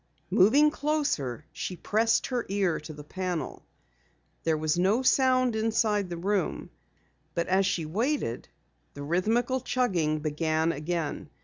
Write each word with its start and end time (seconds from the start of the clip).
Moving 0.31 0.71
closer, 0.71 1.45
she 1.53 1.75
pressed 1.75 2.25
her 2.25 2.47
ear 2.49 2.79
to 2.79 2.91
the 2.91 3.03
panel. 3.03 3.67
There 4.43 4.57
was 4.57 4.75
no 4.75 5.03
sound 5.03 5.55
inside 5.55 6.09
the 6.09 6.17
room, 6.17 6.71
but 7.35 7.45
as 7.45 7.67
she 7.67 7.85
waited, 7.85 8.47
the 8.95 9.03
rhythmical 9.03 9.59
chugging 9.61 10.17
began 10.17 10.71
again. 10.71 11.29